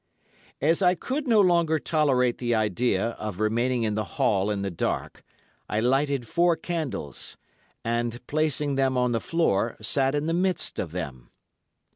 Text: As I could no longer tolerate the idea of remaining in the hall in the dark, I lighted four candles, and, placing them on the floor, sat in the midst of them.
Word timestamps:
As 0.61 0.81
I 0.81 0.95
could 0.95 1.27
no 1.27 1.39
longer 1.39 1.77
tolerate 1.77 2.39
the 2.39 2.55
idea 2.55 3.09
of 3.19 3.39
remaining 3.39 3.83
in 3.83 3.93
the 3.93 4.03
hall 4.17 4.49
in 4.49 4.63
the 4.63 4.71
dark, 4.71 5.23
I 5.69 5.79
lighted 5.79 6.27
four 6.27 6.55
candles, 6.55 7.37
and, 7.85 8.19
placing 8.25 8.73
them 8.77 8.97
on 8.97 9.11
the 9.11 9.19
floor, 9.21 9.77
sat 9.79 10.15
in 10.15 10.25
the 10.25 10.33
midst 10.33 10.79
of 10.79 10.91
them. 10.91 11.29